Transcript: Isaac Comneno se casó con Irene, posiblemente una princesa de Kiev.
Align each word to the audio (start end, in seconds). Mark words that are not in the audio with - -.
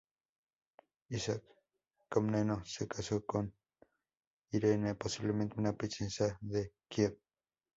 Isaac 1.11 1.43
Comneno 2.09 2.65
se 2.65 2.87
casó 2.87 3.23
con 3.23 3.53
Irene, 4.51 4.95
posiblemente 4.95 5.59
una 5.59 5.73
princesa 5.73 6.39
de 6.41 6.73
Kiev. 6.89 7.19